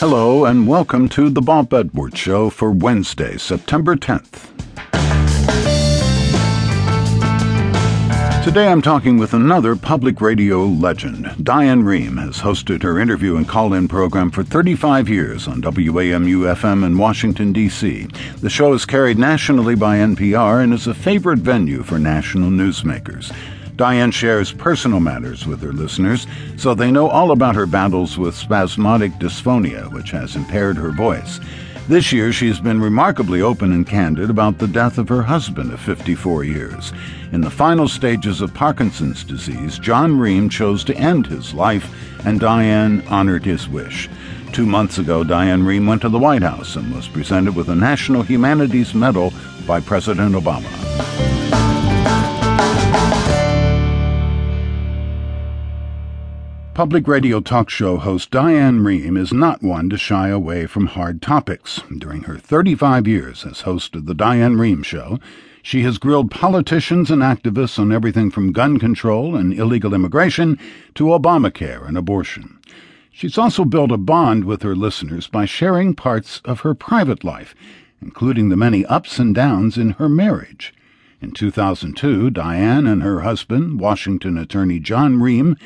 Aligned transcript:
Hello, 0.00 0.44
and 0.44 0.68
welcome 0.68 1.08
to 1.08 1.28
the 1.28 1.42
Bob 1.42 1.74
Edwards 1.74 2.16
Show 2.16 2.50
for 2.50 2.70
Wednesday, 2.70 3.36
September 3.36 3.96
10th. 3.96 4.44
Today 8.44 8.68
I'm 8.68 8.80
talking 8.80 9.18
with 9.18 9.34
another 9.34 9.74
public 9.74 10.20
radio 10.20 10.64
legend. 10.64 11.44
Diane 11.44 11.82
Rehm 11.82 12.16
has 12.20 12.38
hosted 12.38 12.84
her 12.84 13.00
interview 13.00 13.34
and 13.34 13.48
call 13.48 13.74
in 13.74 13.88
program 13.88 14.30
for 14.30 14.44
35 14.44 15.08
years 15.08 15.48
on 15.48 15.62
WAMU 15.62 16.54
FM 16.54 16.86
in 16.86 16.96
Washington, 16.96 17.52
D.C. 17.52 18.06
The 18.40 18.48
show 18.48 18.74
is 18.74 18.86
carried 18.86 19.18
nationally 19.18 19.74
by 19.74 19.96
NPR 19.96 20.62
and 20.62 20.72
is 20.72 20.86
a 20.86 20.94
favorite 20.94 21.40
venue 21.40 21.82
for 21.82 21.98
national 21.98 22.50
newsmakers. 22.50 23.34
Diane 23.78 24.10
shares 24.10 24.52
personal 24.52 24.98
matters 24.98 25.46
with 25.46 25.62
her 25.62 25.72
listeners, 25.72 26.26
so 26.56 26.74
they 26.74 26.90
know 26.90 27.08
all 27.08 27.30
about 27.30 27.54
her 27.54 27.64
battles 27.64 28.18
with 28.18 28.34
spasmodic 28.34 29.12
dysphonia, 29.20 29.92
which 29.92 30.10
has 30.10 30.34
impaired 30.34 30.76
her 30.76 30.90
voice. 30.90 31.38
This 31.86 32.12
year, 32.12 32.32
she's 32.32 32.58
been 32.58 32.80
remarkably 32.80 33.40
open 33.40 33.70
and 33.72 33.86
candid 33.86 34.30
about 34.30 34.58
the 34.58 34.66
death 34.66 34.98
of 34.98 35.08
her 35.08 35.22
husband 35.22 35.72
of 35.72 35.78
54 35.78 36.42
years. 36.42 36.92
In 37.30 37.40
the 37.40 37.50
final 37.50 37.86
stages 37.86 38.40
of 38.40 38.52
Parkinson's 38.52 39.22
disease, 39.22 39.78
John 39.78 40.18
Rehm 40.18 40.50
chose 40.50 40.82
to 40.84 40.96
end 40.96 41.28
his 41.28 41.54
life, 41.54 41.88
and 42.26 42.40
Diane 42.40 43.04
honored 43.06 43.44
his 43.44 43.68
wish. 43.68 44.10
Two 44.52 44.66
months 44.66 44.98
ago, 44.98 45.22
Diane 45.22 45.62
Rehm 45.62 45.86
went 45.86 46.02
to 46.02 46.08
the 46.08 46.18
White 46.18 46.42
House 46.42 46.74
and 46.74 46.92
was 46.92 47.06
presented 47.06 47.54
with 47.54 47.68
a 47.68 47.76
National 47.76 48.22
Humanities 48.22 48.92
Medal 48.92 49.32
by 49.68 49.78
President 49.78 50.34
Obama. 50.34 51.27
Public 56.78 57.08
radio 57.08 57.40
talk 57.40 57.70
show 57.70 57.96
host 57.96 58.30
Diane 58.30 58.78
Rehm 58.78 59.18
is 59.18 59.32
not 59.32 59.64
one 59.64 59.90
to 59.90 59.98
shy 59.98 60.28
away 60.28 60.64
from 60.66 60.86
hard 60.86 61.20
topics. 61.20 61.82
During 61.98 62.22
her 62.22 62.38
35 62.38 63.04
years 63.04 63.44
as 63.44 63.62
host 63.62 63.96
of 63.96 64.06
The 64.06 64.14
Diane 64.14 64.54
Rehm 64.54 64.84
Show, 64.84 65.18
she 65.60 65.82
has 65.82 65.98
grilled 65.98 66.30
politicians 66.30 67.10
and 67.10 67.20
activists 67.20 67.80
on 67.80 67.90
everything 67.90 68.30
from 68.30 68.52
gun 68.52 68.78
control 68.78 69.34
and 69.34 69.52
illegal 69.52 69.92
immigration 69.92 70.56
to 70.94 71.06
Obamacare 71.06 71.84
and 71.84 71.98
abortion. 71.98 72.60
She's 73.10 73.36
also 73.36 73.64
built 73.64 73.90
a 73.90 73.96
bond 73.96 74.44
with 74.44 74.62
her 74.62 74.76
listeners 74.76 75.26
by 75.26 75.46
sharing 75.46 75.94
parts 75.96 76.40
of 76.44 76.60
her 76.60 76.74
private 76.74 77.24
life, 77.24 77.56
including 78.00 78.50
the 78.50 78.56
many 78.56 78.86
ups 78.86 79.18
and 79.18 79.34
downs 79.34 79.76
in 79.76 79.90
her 79.98 80.08
marriage. 80.08 80.72
In 81.20 81.32
2002, 81.32 82.30
Diane 82.30 82.86
and 82.86 83.02
her 83.02 83.22
husband, 83.22 83.80
Washington 83.80 84.38
attorney 84.38 84.78
John 84.78 85.16
Rehm, 85.16 85.56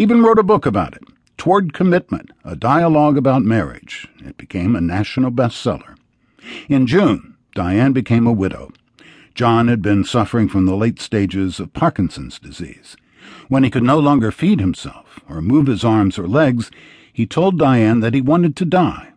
even 0.00 0.22
wrote 0.22 0.38
a 0.38 0.42
book 0.42 0.64
about 0.64 0.94
it, 0.94 1.02
Toward 1.36 1.74
Commitment, 1.74 2.30
a 2.42 2.56
dialogue 2.56 3.18
about 3.18 3.42
marriage. 3.42 4.08
It 4.24 4.38
became 4.38 4.74
a 4.74 4.80
national 4.80 5.30
bestseller. 5.30 5.94
In 6.70 6.86
June, 6.86 7.36
Diane 7.54 7.92
became 7.92 8.26
a 8.26 8.32
widow. 8.32 8.72
John 9.34 9.68
had 9.68 9.82
been 9.82 10.06
suffering 10.06 10.48
from 10.48 10.64
the 10.64 10.74
late 10.74 11.00
stages 11.02 11.60
of 11.60 11.74
Parkinson's 11.74 12.38
disease. 12.38 12.96
When 13.48 13.62
he 13.62 13.68
could 13.68 13.82
no 13.82 13.98
longer 13.98 14.30
feed 14.30 14.58
himself 14.58 15.20
or 15.28 15.42
move 15.42 15.66
his 15.66 15.84
arms 15.84 16.18
or 16.18 16.26
legs, 16.26 16.70
he 17.12 17.26
told 17.26 17.58
Diane 17.58 18.00
that 18.00 18.14
he 18.14 18.22
wanted 18.22 18.56
to 18.56 18.64
die, 18.64 19.10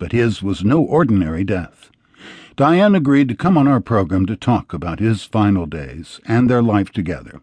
but 0.00 0.10
his 0.10 0.42
was 0.42 0.64
no 0.64 0.82
ordinary 0.82 1.44
death. 1.44 1.92
Diane 2.56 2.96
agreed 2.96 3.28
to 3.28 3.36
come 3.36 3.56
on 3.56 3.68
our 3.68 3.78
program 3.78 4.26
to 4.26 4.34
talk 4.34 4.72
about 4.72 4.98
his 4.98 5.22
final 5.22 5.66
days 5.66 6.20
and 6.26 6.50
their 6.50 6.62
life 6.62 6.90
together. 6.90 7.40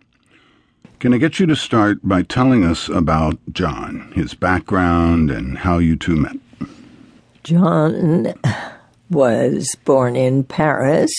Can 1.02 1.16
I 1.16 1.18
get 1.18 1.40
you 1.40 1.48
to 1.48 1.56
start 1.56 1.98
by 2.04 2.22
telling 2.22 2.64
us 2.64 2.88
about 2.88 3.40
John, 3.52 4.12
his 4.14 4.36
background, 4.36 5.32
and 5.32 5.58
how 5.58 5.80
you 5.80 5.96
two 5.96 6.16
met? 6.16 6.38
John 7.44 8.36
was 9.10 9.76
born 9.84 10.16
in 10.16 10.44
Paris. 10.44 11.12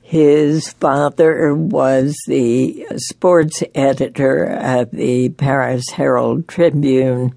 His 0.00 0.72
father 0.72 1.54
was 1.54 2.16
the 2.26 2.86
sports 2.96 3.62
editor 3.74 4.44
of 4.44 4.90
the 4.92 5.28
Paris 5.28 5.90
Herald 5.90 6.48
Tribune. 6.48 7.34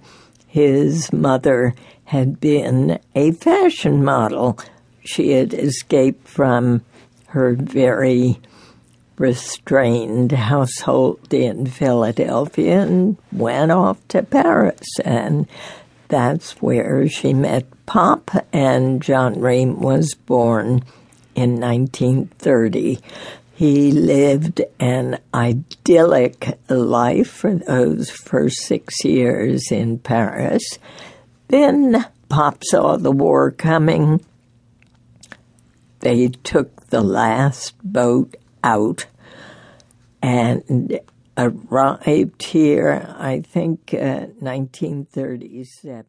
His 0.48 1.12
mother 1.12 1.76
had 2.06 2.40
been 2.40 3.00
a 3.16 3.34
fashion 3.34 4.02
model. 4.02 4.58
She 5.04 5.32
had 5.32 5.54
escaped 5.54 6.26
from 6.26 6.86
her 7.28 7.54
very 7.54 8.40
restrained 9.18 10.32
household 10.32 11.34
in 11.34 11.66
Philadelphia 11.66 12.82
and 12.82 13.18
went 13.32 13.72
off 13.72 14.06
to 14.10 14.24
Paris. 14.24 15.00
And 15.04 15.48
that's 16.08 16.62
where 16.62 17.08
she 17.08 17.34
met 17.34 17.66
Pop, 17.86 18.32
and 18.52 19.02
John 19.02 19.36
Rehm 19.36 19.78
was 19.78 20.16
born 20.16 20.84
in 21.36 21.60
1930. 21.60 23.00
He 23.56 23.92
lived 23.92 24.62
an 24.80 25.20
idyllic 25.34 26.60
life 26.70 27.30
for 27.30 27.56
those 27.56 28.10
first 28.10 28.58
six 28.58 29.06
years 29.06 29.72
in 29.72 30.00
Paris. 30.00 30.78
Then 31.48 32.06
Pop 32.28 32.64
saw 32.64 32.98
the 32.98 33.12
war 33.12 33.52
coming. 33.52 34.24
They 36.00 36.28
took 36.28 36.88
the 36.88 37.02
last 37.02 37.76
boat 37.84 38.36
out 38.66 39.06
and 40.22 41.00
arrived 41.38 42.42
here, 42.44 43.16
I 43.18 43.42
think, 43.42 43.94
uh, 43.94 44.28
1937. 44.40 46.06